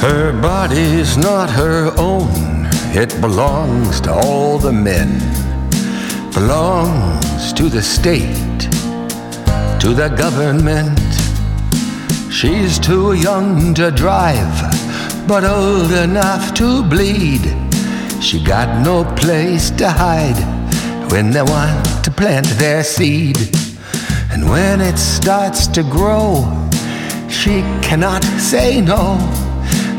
[0.00, 2.30] Her body's not her own,
[2.94, 5.18] it belongs to all the men.
[6.32, 8.60] Belongs to the state,
[9.80, 11.00] to the government.
[12.32, 17.42] She's too young to drive, but old enough to bleed.
[18.22, 20.38] She got no place to hide
[21.10, 23.36] when they want to plant their seed.
[24.30, 26.46] And when it starts to grow,
[27.28, 29.18] she cannot say no.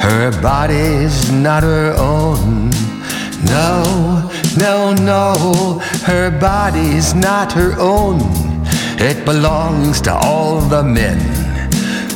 [0.00, 2.70] Her body's not her own.
[3.44, 8.18] No, no, no, her body's not her own.
[9.00, 11.18] It belongs to all the men,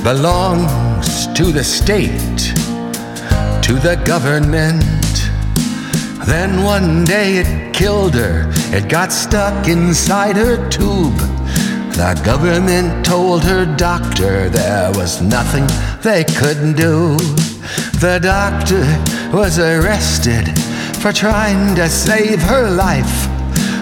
[0.02, 2.38] belongs to the state,
[3.62, 4.82] to the government.
[6.26, 11.18] Then one day it killed her, it got stuck inside her tube.
[11.94, 15.66] The government told her doctor there was nothing
[16.00, 17.18] they couldn't do.
[18.02, 18.82] The doctor
[19.32, 20.48] was arrested
[20.98, 23.28] for trying to save her life.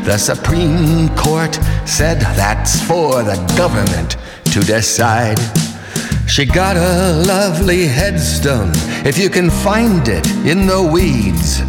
[0.05, 1.55] The Supreme Court
[1.87, 4.19] said that's for the government
[4.53, 5.39] to decide.
[6.29, 8.73] She got a lovely headstone,
[9.07, 11.62] if you can find it in the weeds.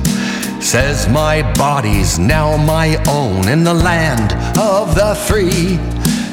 [0.61, 5.79] Says my body's now my own in the land of the free.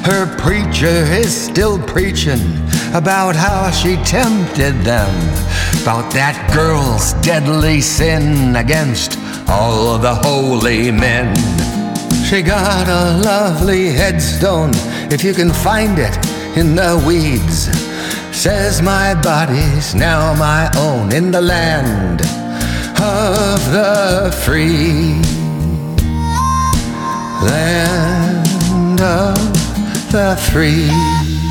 [0.03, 2.39] Her preacher is still preaching
[2.93, 5.13] about how she tempted them,
[5.81, 11.35] about that girl's deadly sin against all the holy men.
[12.23, 14.71] She got a lovely headstone,
[15.11, 16.15] if you can find it
[16.55, 17.67] in the weeds.
[18.35, 22.21] Says my body's now my own in the land
[23.01, 25.21] of the free.
[27.43, 27.88] Land
[30.11, 31.48] the free.